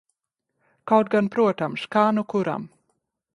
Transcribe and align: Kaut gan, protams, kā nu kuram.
Kaut 0.91 1.11
gan, 1.15 1.27
protams, 1.35 1.85
kā 1.97 2.07
nu 2.19 2.25
kuram. 2.35 2.67